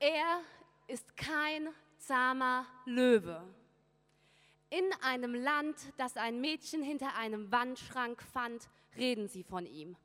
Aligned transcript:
Er 0.00 0.42
ist 0.86 1.16
kein 1.16 1.68
zahmer 1.98 2.66
Löwe. 2.84 3.42
In 4.70 4.84
einem 5.02 5.34
Land, 5.34 5.76
das 5.96 6.16
ein 6.16 6.40
Mädchen 6.40 6.82
hinter 6.82 7.16
einem 7.16 7.50
Wandschrank 7.50 8.22
fand, 8.22 8.68
reden 8.96 9.26
sie 9.26 9.42
von 9.42 9.66
ihm, 9.66 9.96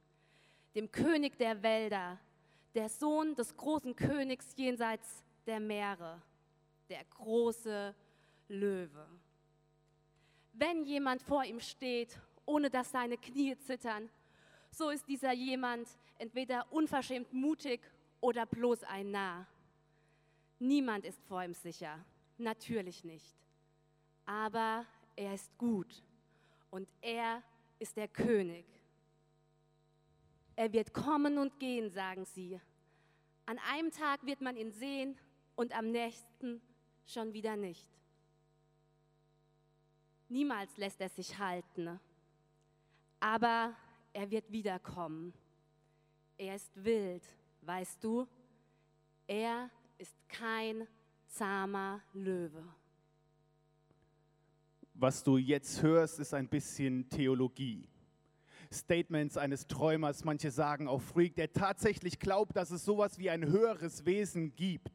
dem 0.73 0.91
König 0.91 1.37
der 1.37 1.61
Wälder, 1.61 2.19
der 2.73 2.89
Sohn 2.89 3.35
des 3.35 3.55
großen 3.55 3.95
Königs 3.95 4.53
jenseits 4.55 5.23
der 5.45 5.59
Meere, 5.59 6.19
der 6.89 7.03
große 7.05 7.93
Löwe. 8.47 9.07
Wenn 10.53 10.85
jemand 10.85 11.21
vor 11.21 11.43
ihm 11.43 11.59
steht, 11.59 12.19
ohne 12.45 12.71
dass 12.71 12.91
seine 12.91 13.17
Knie 13.17 13.55
zittern, 13.59 14.09
so 14.71 14.89
ist 14.89 15.07
dieser 15.07 15.33
jemand 15.33 15.87
entweder 16.17 16.65
unverschämt 16.71 17.31
mutig 17.31 17.79
oder 18.21 18.47
bloß 18.47 18.83
ein 18.85 19.11
Narr. 19.11 19.45
Niemand 20.59 21.05
ist 21.05 21.21
vor 21.23 21.43
ihm 21.43 21.53
sicher, 21.53 22.03
natürlich 22.37 23.03
nicht. 23.03 23.35
Aber 24.25 24.85
er 25.15 25.33
ist 25.33 25.55
gut 25.57 26.03
und 26.71 26.87
er 27.01 27.43
ist 27.79 27.97
der 27.97 28.07
König. 28.07 28.65
Er 30.55 30.71
wird 30.71 30.93
kommen 30.93 31.37
und 31.37 31.59
gehen, 31.59 31.89
sagen 31.89 32.25
sie. 32.25 32.59
An 33.45 33.59
einem 33.71 33.91
Tag 33.91 34.25
wird 34.25 34.41
man 34.41 34.55
ihn 34.55 34.71
sehen 34.71 35.17
und 35.55 35.75
am 35.75 35.91
nächsten 35.91 36.61
schon 37.05 37.33
wieder 37.33 37.55
nicht. 37.55 37.87
Niemals 40.29 40.77
lässt 40.77 41.01
er 41.01 41.09
sich 41.09 41.37
halten, 41.37 41.99
aber 43.19 43.75
er 44.13 44.31
wird 44.31 44.51
wiederkommen. 44.51 45.33
Er 46.37 46.55
ist 46.55 46.71
wild, 46.83 47.23
weißt 47.61 48.03
du? 48.03 48.27
Er 49.27 49.65
ist 49.65 49.82
kein 50.27 50.87
zahmer 51.27 52.01
Löwe. 52.13 52.63
Was 54.93 55.23
du 55.23 55.37
jetzt 55.37 55.81
hörst, 55.81 56.19
ist 56.19 56.33
ein 56.33 56.47
bisschen 56.47 57.09
Theologie. 57.09 57.89
Statements 58.71 59.37
eines 59.37 59.67
Träumers, 59.67 60.23
manche 60.23 60.51
sagen 60.51 60.87
auch 60.87 61.01
Freak, 61.01 61.35
der 61.35 61.51
tatsächlich 61.51 62.19
glaubt, 62.19 62.55
dass 62.55 62.71
es 62.71 62.85
sowas 62.85 63.17
wie 63.17 63.29
ein 63.29 63.45
höheres 63.45 64.05
Wesen 64.05 64.55
gibt. 64.55 64.91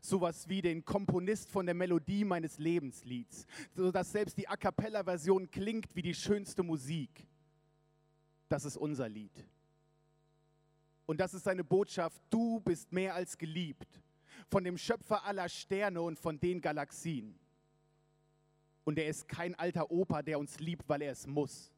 Sowas 0.00 0.48
wie 0.48 0.62
den 0.62 0.84
Komponist 0.84 1.50
von 1.50 1.66
der 1.66 1.74
Melodie 1.74 2.24
meines 2.24 2.58
Lebenslieds, 2.58 3.46
sodass 3.74 4.12
selbst 4.12 4.38
die 4.38 4.46
A 4.46 4.56
cappella-Version 4.56 5.50
klingt 5.50 5.94
wie 5.96 6.02
die 6.02 6.14
schönste 6.14 6.62
Musik. 6.62 7.26
Das 8.48 8.64
ist 8.64 8.76
unser 8.76 9.08
Lied. 9.08 9.44
Und 11.04 11.18
das 11.20 11.34
ist 11.34 11.44
seine 11.44 11.64
Botschaft, 11.64 12.22
du 12.30 12.60
bist 12.60 12.92
mehr 12.92 13.14
als 13.14 13.36
geliebt 13.36 14.00
von 14.48 14.64
dem 14.64 14.78
Schöpfer 14.78 15.24
aller 15.24 15.48
Sterne 15.48 16.02
und 16.02 16.18
von 16.18 16.40
den 16.40 16.60
Galaxien. 16.60 17.38
Und 18.84 18.98
er 18.98 19.06
ist 19.06 19.28
kein 19.28 19.54
alter 19.54 19.90
Opa, 19.90 20.22
der 20.22 20.38
uns 20.38 20.58
liebt, 20.60 20.88
weil 20.88 21.02
er 21.02 21.12
es 21.12 21.26
muss. 21.26 21.70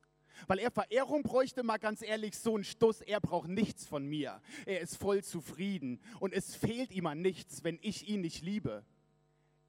Weil 0.46 0.60
er 0.60 0.70
Verehrung 0.70 1.22
bräuchte, 1.22 1.62
mal 1.62 1.78
ganz 1.78 2.02
ehrlich, 2.02 2.38
so 2.38 2.56
ein 2.56 2.64
Stuss, 2.64 3.00
er 3.00 3.20
braucht 3.20 3.48
nichts 3.48 3.84
von 3.84 4.06
mir. 4.06 4.40
Er 4.64 4.80
ist 4.80 4.96
voll 4.96 5.22
zufrieden 5.22 6.00
und 6.20 6.32
es 6.32 6.54
fehlt 6.54 6.92
ihm 6.92 7.06
an 7.06 7.20
nichts, 7.20 7.64
wenn 7.64 7.78
ich 7.82 8.08
ihn 8.08 8.20
nicht 8.20 8.42
liebe. 8.42 8.84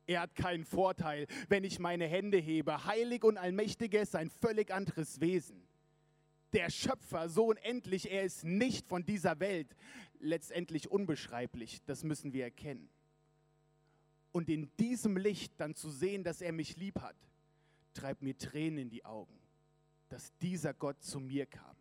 Er 0.08 0.22
hat 0.22 0.36
keinen 0.36 0.66
Vorteil, 0.66 1.28
wenn 1.48 1.64
ich 1.64 1.80
meine 1.80 2.06
Hände 2.06 2.38
hebe. 2.38 2.86
Heilig 2.86 3.24
und 3.24 3.38
allmächtig 3.38 3.94
ist 3.94 4.16
ein 4.16 4.30
völlig 4.30 4.72
anderes 4.72 5.20
Wesen. 5.20 5.62
Der 6.54 6.70
Schöpfer, 6.70 7.30
so 7.30 7.46
unendlich, 7.46 8.12
er 8.12 8.24
ist 8.24 8.44
nicht 8.44 8.88
von 8.88 9.06
dieser 9.06 9.40
Welt. 9.40 9.76
Letztendlich 10.20 10.92
unbeschreiblich, 10.92 11.82
das 11.86 12.04
müssen 12.04 12.34
wir 12.34 12.44
erkennen. 12.44 12.90
Und 14.32 14.50
in 14.50 14.70
diesem 14.78 15.18
Licht 15.18 15.54
dann 15.58 15.76
zu 15.76 15.90
sehen, 15.90 16.24
dass 16.24 16.42
er 16.42 16.52
mich 16.52 16.78
lieb 16.78 17.00
hat, 17.02 17.16
treibt 17.94 18.22
mir 18.22 18.38
Tränen 18.38 18.80
in 18.80 18.90
die 18.90 19.04
Augen, 19.04 19.38
dass 20.10 20.32
dieser 20.40 20.74
Gott 20.74 21.02
zu 21.04 21.20
mir 21.20 21.46
kam. 21.46 21.76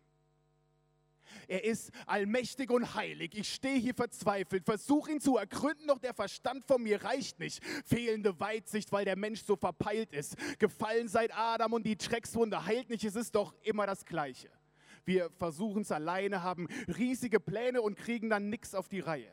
Er 1.47 1.63
ist 1.63 1.91
allmächtig 2.05 2.69
und 2.71 2.93
heilig. 2.93 3.31
Ich 3.35 3.53
stehe 3.53 3.77
hier 3.77 3.93
verzweifelt, 3.93 4.65
versuche 4.65 5.11
ihn 5.11 5.21
zu 5.21 5.37
ergründen, 5.37 5.87
doch 5.87 5.99
der 5.99 6.13
Verstand 6.13 6.65
von 6.65 6.83
mir 6.83 7.03
reicht 7.03 7.39
nicht. 7.39 7.63
Fehlende 7.85 8.39
Weitsicht, 8.39 8.91
weil 8.91 9.05
der 9.05 9.17
Mensch 9.17 9.43
so 9.43 9.55
verpeilt 9.55 10.11
ist. 10.13 10.35
Gefallen 10.59 11.07
seit 11.07 11.33
Adam 11.33 11.73
und 11.73 11.85
die 11.85 11.97
Dreckswunde 11.97 12.65
heilt 12.65 12.89
nicht. 12.89 13.03
Es 13.03 13.15
ist 13.15 13.35
doch 13.35 13.53
immer 13.63 13.85
das 13.85 14.05
Gleiche. 14.05 14.49
Wir 15.05 15.29
versuchen 15.37 15.81
es 15.81 15.91
alleine, 15.91 16.43
haben 16.43 16.67
riesige 16.97 17.39
Pläne 17.39 17.81
und 17.81 17.97
kriegen 17.97 18.29
dann 18.29 18.49
nichts 18.49 18.75
auf 18.75 18.87
die 18.87 18.99
Reihe. 18.99 19.31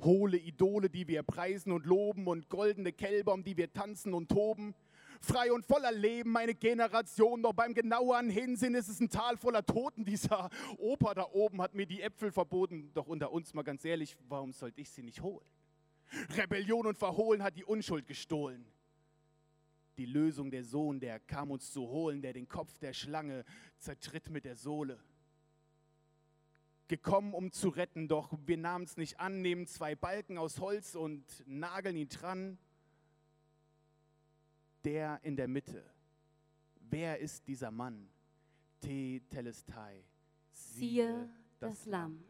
Hohle 0.00 0.36
Idole, 0.36 0.88
die 0.88 1.08
wir 1.08 1.22
preisen 1.22 1.72
und 1.72 1.84
loben 1.86 2.28
und 2.28 2.48
goldene 2.48 2.92
Kälber, 2.92 3.32
um 3.34 3.42
die 3.42 3.56
wir 3.56 3.72
tanzen 3.72 4.14
und 4.14 4.28
toben 4.28 4.74
frei 5.20 5.52
und 5.52 5.64
voller 5.64 5.92
Leben, 5.92 6.30
meine 6.30 6.54
Generation. 6.54 7.42
Doch 7.42 7.52
beim 7.52 7.74
genaueren 7.74 8.30
Hinsinn 8.30 8.74
ist 8.74 8.88
es 8.88 9.00
ein 9.00 9.10
Tal 9.10 9.36
voller 9.36 9.64
Toten. 9.64 10.04
Dieser 10.04 10.50
Opa 10.78 11.14
da 11.14 11.26
oben 11.32 11.60
hat 11.60 11.74
mir 11.74 11.86
die 11.86 12.02
Äpfel 12.02 12.32
verboten. 12.32 12.90
Doch 12.94 13.06
unter 13.06 13.32
uns 13.32 13.54
mal 13.54 13.62
ganz 13.62 13.84
ehrlich, 13.84 14.16
warum 14.28 14.52
sollte 14.52 14.80
ich 14.80 14.90
sie 14.90 15.02
nicht 15.02 15.22
holen? 15.22 15.44
Rebellion 16.36 16.86
und 16.86 16.96
Verhohlen 16.96 17.42
hat 17.42 17.56
die 17.56 17.64
Unschuld 17.64 18.06
gestohlen. 18.06 18.64
Die 19.98 20.06
Lösung 20.06 20.50
der 20.50 20.64
Sohn, 20.64 21.00
der 21.00 21.20
kam 21.20 21.50
uns 21.50 21.72
zu 21.72 21.88
holen, 21.88 22.22
der 22.22 22.32
den 22.32 22.48
Kopf 22.48 22.78
der 22.78 22.92
Schlange 22.92 23.44
zertritt 23.78 24.30
mit 24.30 24.44
der 24.44 24.56
Sohle. 24.56 24.98
Gekommen, 26.86 27.34
um 27.34 27.52
zu 27.52 27.68
retten, 27.68 28.08
doch 28.08 28.32
wir 28.46 28.56
nahmen 28.56 28.84
es 28.84 28.96
nicht 28.96 29.20
an, 29.20 29.42
nehmen 29.42 29.66
zwei 29.66 29.94
Balken 29.94 30.38
aus 30.38 30.58
Holz 30.60 30.94
und 30.94 31.24
nageln 31.46 31.96
ihn 31.96 32.08
dran 32.08 32.58
der 34.84 35.20
in 35.22 35.36
der 35.36 35.48
Mitte. 35.48 35.84
Wer 36.90 37.18
ist 37.18 37.46
dieser 37.46 37.70
Mann? 37.70 38.08
Te 38.80 39.20
Telestai. 39.28 40.02
Siehe 40.50 41.28
das 41.60 41.84
Lamm. 41.86 42.24